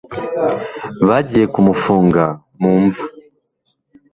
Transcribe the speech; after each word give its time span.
bagiye 1.07 1.45
kumufunga 1.53 2.23
mu 2.61 2.71
mva 2.83 3.03